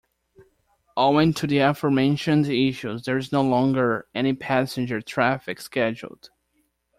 [0.97, 6.31] Owing to the aforementioned issues, there is no longer any passenger traffic scheduled.